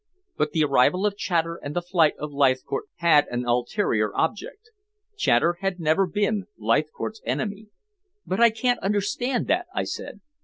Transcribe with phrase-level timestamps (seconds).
[0.35, 4.71] But the arrival of Chater and the flight of Leithcourt had an ulterior object.
[5.15, 7.67] Chater had never been Leithcourt's enemy."
[8.25, 10.21] "But I can't understand that," I said.